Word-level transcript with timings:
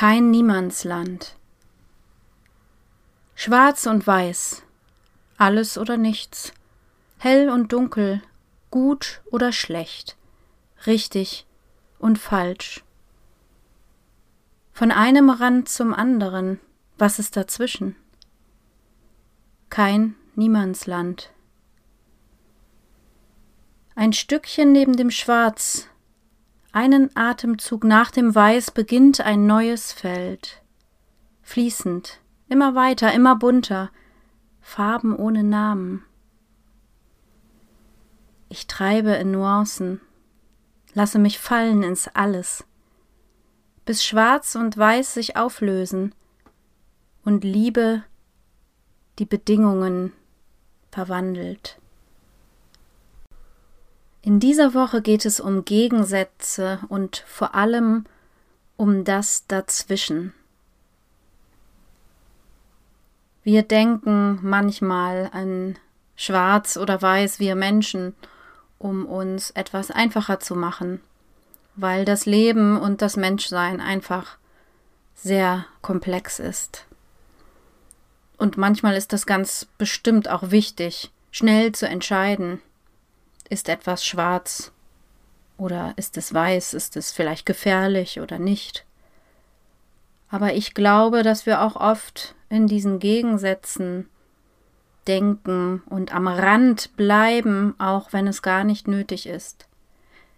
Kein 0.00 0.30
Niemandsland. 0.30 1.36
Schwarz 3.34 3.84
und 3.84 4.06
weiß, 4.06 4.62
alles 5.36 5.76
oder 5.76 5.98
nichts, 5.98 6.54
hell 7.18 7.50
und 7.50 7.74
dunkel, 7.74 8.22
gut 8.70 9.20
oder 9.30 9.52
schlecht, 9.52 10.16
richtig 10.86 11.44
und 11.98 12.18
falsch. 12.18 12.82
Von 14.72 14.90
einem 14.90 15.28
Rand 15.28 15.68
zum 15.68 15.92
anderen, 15.92 16.60
was 16.96 17.18
ist 17.18 17.36
dazwischen? 17.36 17.94
Kein 19.68 20.14
Niemandsland. 20.34 21.30
Ein 23.94 24.14
Stückchen 24.14 24.72
neben 24.72 24.96
dem 24.96 25.10
Schwarz 25.10 25.89
einen 26.72 27.14
Atemzug 27.16 27.84
nach 27.84 28.10
dem 28.10 28.34
Weiß 28.34 28.70
beginnt 28.70 29.20
ein 29.20 29.46
neues 29.46 29.92
Feld. 29.92 30.62
Fließend, 31.42 32.20
immer 32.48 32.74
weiter, 32.74 33.12
immer 33.12 33.36
bunter, 33.36 33.90
Farben 34.60 35.16
ohne 35.16 35.42
Namen. 35.42 36.04
Ich 38.48 38.66
treibe 38.66 39.10
in 39.12 39.32
Nuancen, 39.32 40.00
lasse 40.94 41.18
mich 41.18 41.38
fallen 41.38 41.82
ins 41.82 42.08
Alles, 42.08 42.64
bis 43.84 44.04
Schwarz 44.04 44.54
und 44.54 44.76
Weiß 44.76 45.14
sich 45.14 45.36
auflösen 45.36 46.14
und 47.24 47.42
Liebe 47.42 48.04
die 49.18 49.26
Bedingungen 49.26 50.12
verwandelt. 50.90 51.79
In 54.22 54.38
dieser 54.38 54.74
Woche 54.74 55.00
geht 55.00 55.24
es 55.24 55.40
um 55.40 55.64
Gegensätze 55.64 56.80
und 56.88 57.24
vor 57.26 57.54
allem 57.54 58.04
um 58.76 59.04
das 59.04 59.46
Dazwischen. 59.46 60.34
Wir 63.42 63.62
denken 63.62 64.38
manchmal 64.42 65.30
an 65.32 65.78
Schwarz 66.16 66.76
oder 66.76 67.00
Weiß, 67.00 67.40
wir 67.40 67.54
Menschen, 67.54 68.14
um 68.78 69.06
uns 69.06 69.50
etwas 69.52 69.90
einfacher 69.90 70.38
zu 70.38 70.54
machen, 70.54 71.00
weil 71.76 72.04
das 72.04 72.26
Leben 72.26 72.78
und 72.78 73.00
das 73.00 73.16
Menschsein 73.16 73.80
einfach 73.80 74.36
sehr 75.14 75.64
komplex 75.80 76.38
ist. 76.38 76.86
Und 78.36 78.58
manchmal 78.58 78.96
ist 78.96 79.14
das 79.14 79.24
ganz 79.24 79.66
bestimmt 79.78 80.28
auch 80.28 80.50
wichtig, 80.50 81.10
schnell 81.30 81.72
zu 81.72 81.88
entscheiden, 81.88 82.60
ist 83.50 83.68
etwas 83.68 84.06
schwarz 84.06 84.72
oder 85.58 85.92
ist 85.96 86.16
es 86.16 86.32
weiß? 86.32 86.72
Ist 86.72 86.96
es 86.96 87.12
vielleicht 87.12 87.44
gefährlich 87.44 88.20
oder 88.20 88.38
nicht? 88.38 88.86
Aber 90.30 90.54
ich 90.54 90.72
glaube, 90.72 91.22
dass 91.22 91.44
wir 91.44 91.60
auch 91.60 91.76
oft 91.76 92.34
in 92.48 92.66
diesen 92.66 92.98
Gegensätzen 93.00 94.08
denken 95.06 95.82
und 95.86 96.14
am 96.14 96.28
Rand 96.28 96.96
bleiben, 96.96 97.74
auch 97.78 98.12
wenn 98.12 98.26
es 98.26 98.42
gar 98.42 98.64
nicht 98.64 98.86
nötig 98.86 99.26
ist. 99.26 99.66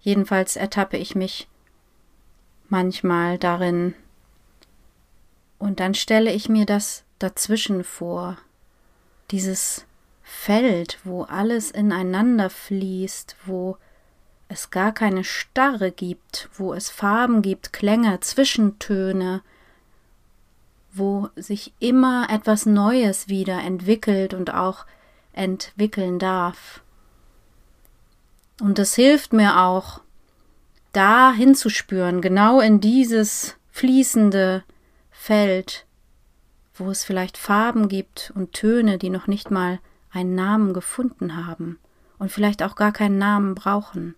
Jedenfalls 0.00 0.56
ertappe 0.56 0.96
ich 0.96 1.14
mich 1.14 1.48
manchmal 2.68 3.38
darin. 3.38 3.94
Und 5.58 5.80
dann 5.80 5.94
stelle 5.94 6.32
ich 6.32 6.48
mir 6.48 6.66
das 6.66 7.04
dazwischen 7.18 7.84
vor, 7.84 8.38
dieses 9.30 9.86
Feld, 10.24 10.98
wo 11.04 11.22
alles 11.22 11.70
ineinander 11.70 12.48
fließt, 12.48 13.36
wo 13.44 13.76
es 14.48 14.70
gar 14.70 14.92
keine 14.92 15.22
Starre 15.22 15.92
gibt, 15.92 16.48
wo 16.54 16.72
es 16.72 16.88
Farben 16.88 17.42
gibt, 17.42 17.72
Klänge, 17.72 18.18
Zwischentöne, 18.20 19.42
wo 20.92 21.28
sich 21.36 21.74
immer 21.78 22.28
etwas 22.30 22.64
Neues 22.66 23.28
wieder 23.28 23.60
entwickelt 23.60 24.32
und 24.32 24.52
auch 24.52 24.86
entwickeln 25.34 26.18
darf. 26.18 26.82
Und 28.60 28.78
es 28.78 28.94
hilft 28.94 29.32
mir 29.32 29.60
auch, 29.60 30.00
da 30.92 31.32
hinzuspüren, 31.32 32.22
genau 32.22 32.60
in 32.60 32.80
dieses 32.80 33.56
fließende 33.72 34.62
Feld, 35.10 35.84
wo 36.76 36.90
es 36.90 37.04
vielleicht 37.04 37.36
Farben 37.36 37.88
gibt 37.88 38.32
und 38.34 38.52
Töne, 38.52 38.96
die 38.96 39.10
noch 39.10 39.26
nicht 39.26 39.50
mal 39.50 39.80
einen 40.14 40.34
Namen 40.34 40.72
gefunden 40.72 41.46
haben 41.46 41.78
und 42.18 42.30
vielleicht 42.30 42.62
auch 42.62 42.76
gar 42.76 42.92
keinen 42.92 43.18
Namen 43.18 43.54
brauchen. 43.54 44.14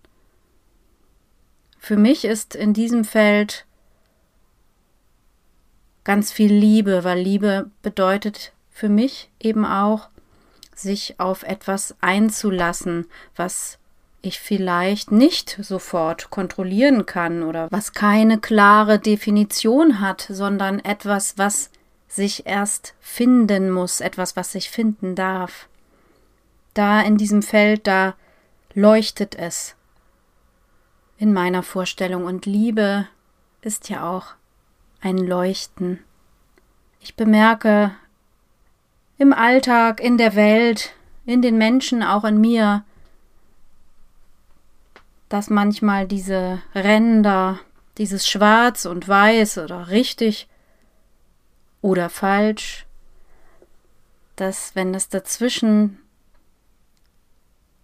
Für 1.79 1.97
mich 1.97 2.25
ist 2.25 2.55
in 2.55 2.73
diesem 2.73 3.03
Feld 3.03 3.65
ganz 6.03 6.31
viel 6.31 6.53
Liebe, 6.53 7.03
weil 7.03 7.19
Liebe 7.19 7.69
bedeutet 7.81 8.53
für 8.71 8.89
mich 8.89 9.29
eben 9.39 9.65
auch, 9.65 10.09
sich 10.75 11.19
auf 11.19 11.41
etwas 11.41 11.95
einzulassen, 12.01 13.07
was 13.35 13.79
ich 14.21 14.39
vielleicht 14.39 15.11
nicht 15.11 15.57
sofort 15.61 16.29
kontrollieren 16.29 17.07
kann 17.07 17.41
oder 17.41 17.67
was 17.71 17.93
keine 17.93 18.39
klare 18.39 18.99
Definition 18.99 19.99
hat, 19.99 20.27
sondern 20.29 20.79
etwas, 20.79 21.37
was 21.37 21.71
sich 22.07 22.45
erst 22.45 22.93
finden 22.99 23.71
muss, 23.71 24.01
etwas, 24.01 24.35
was 24.35 24.51
sich 24.51 24.69
finden 24.69 25.15
darf 25.15 25.67
da 26.77 27.01
in 27.01 27.17
diesem 27.17 27.41
Feld, 27.41 27.87
da 27.87 28.15
leuchtet 28.73 29.35
es 29.35 29.75
in 31.17 31.33
meiner 31.33 31.63
Vorstellung. 31.63 32.25
Und 32.25 32.45
Liebe 32.45 33.07
ist 33.61 33.89
ja 33.89 34.09
auch 34.09 34.35
ein 35.01 35.17
Leuchten. 35.17 35.99
Ich 36.99 37.15
bemerke 37.15 37.95
im 39.17 39.33
Alltag, 39.33 39.99
in 39.99 40.17
der 40.17 40.35
Welt, 40.35 40.93
in 41.25 41.41
den 41.41 41.57
Menschen, 41.57 42.03
auch 42.03 42.23
in 42.23 42.39
mir, 42.39 42.83
dass 45.29 45.49
manchmal 45.49 46.07
diese 46.07 46.61
Ränder, 46.73 47.59
dieses 47.97 48.27
Schwarz 48.27 48.85
und 48.85 49.07
Weiß 49.07 49.57
oder 49.57 49.89
richtig 49.89 50.47
oder 51.81 52.09
falsch, 52.09 52.85
dass 54.35 54.75
wenn 54.75 54.93
es 54.93 55.09
dazwischen 55.09 55.99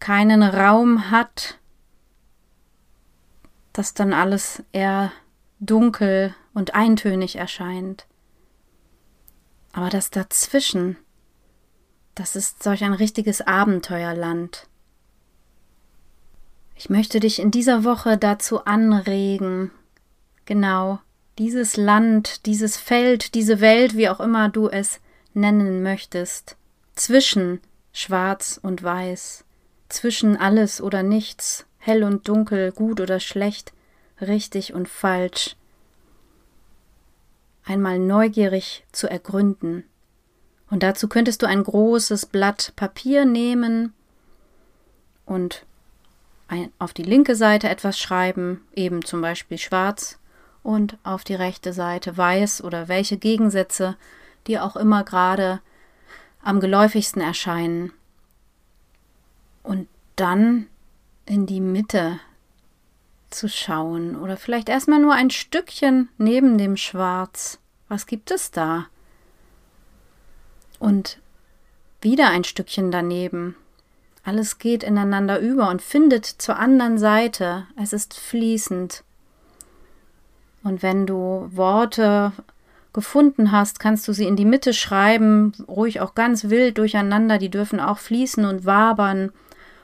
keinen 0.04 0.44
Raum 0.44 1.12
hat, 1.12 1.60
dass 3.72 3.94
dann 3.94 4.12
alles 4.12 4.62
eher 4.74 5.14
dunkel 5.62 6.36
und 6.54 6.76
eintönig 6.76 7.38
erscheint. 7.38 8.06
Aber 9.72 9.90
das 9.90 10.10
dazwischen, 10.10 10.98
das 12.16 12.36
ist 12.36 12.62
solch 12.62 12.84
ein 12.84 12.92
richtiges 12.92 13.40
Abenteuerland. 13.40 14.68
Ich 16.76 16.90
möchte 16.90 17.22
dich 17.22 17.40
in 17.40 17.50
dieser 17.50 17.86
Woche 17.86 18.18
dazu 18.18 18.66
anregen, 18.66 19.72
genau 20.44 21.00
dieses 21.38 21.78
Land, 21.78 22.46
dieses 22.46 22.76
Feld, 22.76 23.36
diese 23.36 23.62
Welt, 23.62 23.96
wie 23.96 24.10
auch 24.10 24.20
immer 24.20 24.50
du 24.50 24.68
es 24.68 25.00
nennen 25.34 25.82
möchtest, 25.82 26.58
zwischen 26.94 27.62
Schwarz 27.94 28.60
und 28.62 28.84
Weiß, 28.84 29.46
zwischen 29.94 30.38
alles 30.38 30.82
oder 30.82 31.04
nichts, 31.04 31.66
hell 31.78 32.04
und 32.04 32.28
dunkel, 32.28 32.72
gut 32.72 33.00
oder 33.00 33.20
schlecht, 33.20 33.74
richtig 34.20 34.74
und 34.74 34.88
falsch, 34.88 35.56
einmal 37.66 38.00
neugierig 38.00 38.86
zu 38.92 39.10
ergründen. 39.10 39.84
Und 40.70 40.84
dazu 40.84 41.08
könntest 41.08 41.42
du 41.42 41.46
ein 41.46 41.64
großes 41.64 42.26
Blatt 42.26 42.74
Papier 42.76 43.26
nehmen 43.26 43.94
und 45.26 45.66
auf 46.78 46.94
die 46.94 47.04
linke 47.04 47.36
Seite 47.36 47.68
etwas 47.70 47.98
schreiben, 47.98 48.62
eben 48.76 49.04
zum 49.04 49.22
Beispiel 49.22 49.58
schwarz, 49.58 50.20
und 50.62 50.98
auf 51.04 51.24
die 51.24 51.36
rechte 51.36 51.74
Seite 51.74 52.16
weiß 52.16 52.64
oder 52.64 52.88
welche 52.88 53.18
Gegensätze 53.18 53.98
dir 54.48 54.64
auch 54.64 54.76
immer 54.76 55.04
gerade 55.04 55.60
am 56.42 56.60
geläufigsten 56.60 57.22
erscheinen 57.22 57.92
und 59.64 59.88
dann 60.16 60.68
in 61.26 61.46
die 61.46 61.62
Mitte 61.62 62.20
zu 63.30 63.50
schauen 63.50 64.16
oder 64.16 64.38
vielleicht 64.38 64.70
erstmal 64.70 65.00
nur 65.00 65.14
ein 65.14 65.30
Stückchen 65.30 66.10
neben 66.18 66.58
dem 66.58 66.78
Schwarz, 66.78 67.60
Was 67.90 68.06
gibt 68.06 68.32
es 68.32 68.52
da? 68.52 68.88
Und 70.80 71.20
wieder 72.02 72.30
ein 72.30 72.44
Stückchen 72.44 72.92
daneben. 72.92 73.56
Alles 74.24 74.58
geht 74.58 74.84
ineinander 74.84 75.40
über 75.40 75.70
und 75.70 75.82
findet 75.82 76.26
zur 76.26 76.58
anderen 76.58 76.98
Seite. 76.98 77.68
Es 77.82 77.94
ist 77.94 78.14
fließend. 78.14 79.04
Und 80.64 80.82
wenn 80.82 81.06
du 81.06 81.50
Worte 81.52 82.32
gefunden 82.94 83.52
hast, 83.52 83.80
kannst 83.80 84.08
du 84.08 84.14
sie 84.14 84.28
in 84.28 84.36
die 84.36 84.46
Mitte 84.46 84.74
schreiben, 84.74 85.54
ruhig 85.68 86.00
auch 86.00 86.16
ganz 86.16 86.50
wild 86.50 86.78
durcheinander, 86.78 87.38
die 87.38 87.50
dürfen 87.50 87.80
auch 87.80 87.98
fließen 87.98 88.46
und 88.46 88.66
wabern. 88.66 89.32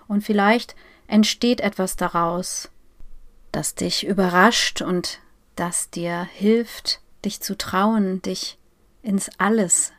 Und 0.10 0.24
vielleicht 0.24 0.76
entsteht 1.08 1.62
etwas 1.62 1.96
daraus, 1.96 2.70
das 3.52 3.76
dich 3.76 4.06
überrascht 4.06 4.82
und 4.82 5.20
das 5.56 5.92
dir 5.92 6.24
hilft, 6.24 7.00
dich 7.24 7.42
zu 7.42 7.56
trauen, 7.56 8.22
dich 8.24 8.58
ins 9.04 9.30
Alles 9.38 9.94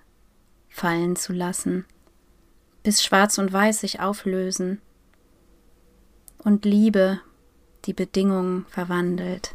fallen 0.68 1.14
zu 1.14 1.32
lassen, 1.32 1.86
bis 2.82 3.04
Schwarz 3.04 3.38
und 3.38 3.52
Weiß 3.52 3.80
sich 3.80 4.00
auflösen 4.00 4.82
und 6.38 6.64
Liebe 6.64 7.20
die 7.84 7.94
Bedingungen 7.94 8.66
verwandelt. 8.68 9.54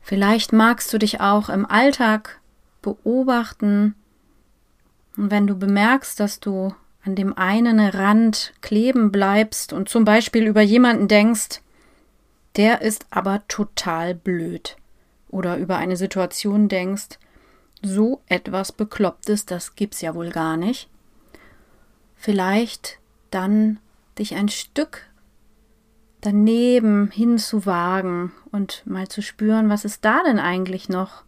Vielleicht 0.00 0.54
magst 0.54 0.90
du 0.90 0.98
dich 0.98 1.20
auch 1.20 1.50
im 1.50 1.66
Alltag 1.66 2.40
beobachten 2.80 3.94
und 5.18 5.30
wenn 5.30 5.46
du 5.46 5.54
bemerkst, 5.54 6.18
dass 6.18 6.40
du 6.40 6.74
an 7.08 7.14
dem 7.14 7.38
einen 7.38 7.80
Rand 7.80 8.52
kleben 8.60 9.10
bleibst 9.10 9.72
und 9.72 9.88
zum 9.88 10.04
Beispiel 10.04 10.46
über 10.46 10.60
jemanden 10.60 11.08
denkst, 11.08 11.62
der 12.56 12.82
ist 12.82 13.06
aber 13.08 13.40
total 13.48 14.14
blöd. 14.14 14.76
Oder 15.30 15.56
über 15.56 15.78
eine 15.78 15.96
Situation 15.96 16.68
denkst, 16.68 17.18
so 17.82 18.20
etwas 18.26 18.72
Beklopptes, 18.72 19.46
das 19.46 19.74
gibt's 19.74 20.02
ja 20.02 20.14
wohl 20.14 20.28
gar 20.28 20.58
nicht. 20.58 20.90
Vielleicht 22.14 22.98
dann 23.30 23.78
dich 24.18 24.34
ein 24.34 24.50
Stück 24.50 25.06
daneben 26.20 27.10
hinzuwagen 27.10 28.32
und 28.52 28.82
mal 28.84 29.08
zu 29.08 29.22
spüren, 29.22 29.70
was 29.70 29.86
ist 29.86 30.04
da 30.04 30.22
denn 30.24 30.38
eigentlich 30.38 30.90
noch? 30.90 31.24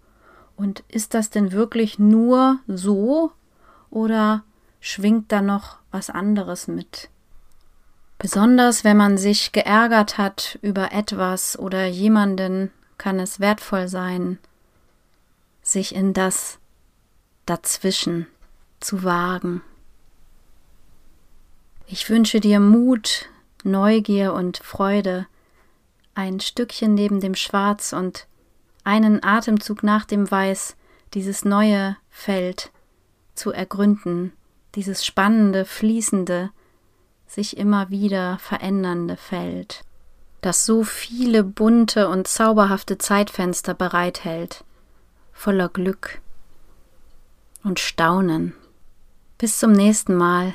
Und 0.56 0.84
ist 0.88 1.14
das 1.14 1.30
denn 1.30 1.52
wirklich 1.52 1.98
nur 1.98 2.58
so 2.66 3.32
oder 3.88 4.44
schwingt 4.80 5.30
da 5.30 5.42
noch 5.42 5.78
was 5.90 6.10
anderes 6.10 6.66
mit? 6.68 7.08
Besonders 8.18 8.84
wenn 8.84 8.96
man 8.96 9.16
sich 9.16 9.52
geärgert 9.52 10.18
hat 10.18 10.58
über 10.62 10.92
etwas 10.92 11.58
oder 11.58 11.86
jemanden, 11.86 12.70
kann 12.98 13.18
es 13.18 13.40
wertvoll 13.40 13.88
sein, 13.88 14.38
sich 15.62 15.94
in 15.94 16.12
das 16.12 16.58
dazwischen 17.46 18.26
zu 18.78 19.04
wagen. 19.04 19.62
Ich 21.86 22.08
wünsche 22.10 22.40
dir 22.40 22.60
Mut, 22.60 23.28
Neugier 23.64 24.34
und 24.34 24.58
Freude, 24.58 25.26
ein 26.14 26.40
Stückchen 26.40 26.94
neben 26.94 27.20
dem 27.20 27.34
Schwarz 27.34 27.92
und 27.92 28.26
einen 28.84 29.24
Atemzug 29.24 29.82
nach 29.82 30.04
dem 30.04 30.30
Weiß 30.30 30.76
dieses 31.14 31.44
neue 31.44 31.96
Feld 32.10 32.70
zu 33.34 33.50
ergründen, 33.50 34.32
dieses 34.74 35.04
spannende, 35.04 35.64
fließende, 35.64 36.50
sich 37.26 37.56
immer 37.56 37.90
wieder 37.90 38.38
verändernde 38.38 39.16
Feld, 39.16 39.84
das 40.40 40.66
so 40.66 40.82
viele 40.82 41.44
bunte 41.44 42.08
und 42.08 42.26
zauberhafte 42.26 42.98
Zeitfenster 42.98 43.74
bereithält, 43.74 44.64
voller 45.32 45.68
Glück 45.68 46.20
und 47.62 47.78
Staunen. 47.78 48.54
Bis 49.38 49.58
zum 49.58 49.72
nächsten 49.72 50.14
Mal. 50.14 50.54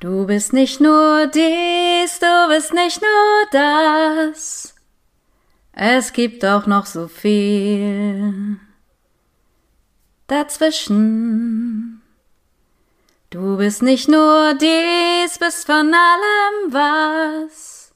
Du 0.00 0.26
bist 0.26 0.52
nicht 0.52 0.80
nur 0.80 1.26
dies, 1.26 2.18
du 2.18 2.48
bist 2.48 2.72
nicht 2.72 3.00
nur 3.00 3.46
das. 3.52 4.74
Es 5.72 6.12
gibt 6.12 6.44
auch 6.44 6.66
noch 6.66 6.86
so 6.86 7.08
viel 7.08 8.58
dazwischen. 10.26 11.61
Du 13.32 13.56
bist 13.56 13.82
nicht 13.82 14.10
nur 14.10 14.52
dies, 14.52 15.38
bist 15.38 15.64
von 15.64 15.94
allem 15.94 16.70
was, 16.70 17.94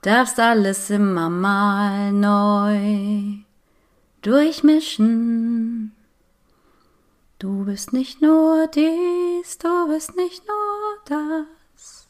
darfst 0.00 0.40
alles 0.40 0.88
immer 0.88 1.28
mal 1.28 2.12
neu 2.12 3.40
durchmischen. 4.22 5.92
Du 7.38 7.66
bist 7.66 7.92
nicht 7.92 8.22
nur 8.22 8.68
dies, 8.68 9.58
du 9.58 9.88
bist 9.88 10.16
nicht 10.16 10.48
nur 10.48 10.96
das, 11.04 12.08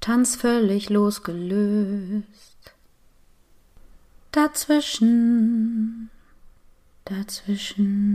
tanz 0.00 0.36
völlig 0.36 0.88
losgelöst. 0.88 2.24
Dazwischen, 4.32 6.08
dazwischen. 7.04 8.06